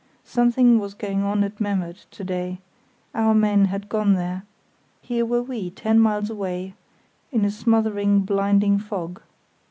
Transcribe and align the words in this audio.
Something 0.25 0.79
was 0.79 0.95
going 0.95 1.21
on 1.21 1.43
at 1.43 1.61
Memmert 1.61 2.07
to 2.09 2.23
day; 2.23 2.57
our 3.13 3.35
men 3.35 3.65
had 3.65 3.87
gone 3.87 4.15
there; 4.15 4.41
here 5.03 5.27
were 5.27 5.43
we, 5.43 5.69
ten 5.69 5.99
miles 5.99 6.31
away, 6.31 6.73
in 7.31 7.45
a 7.45 7.51
smothering, 7.51 8.21
blinding 8.21 8.79
fog. 8.79 9.21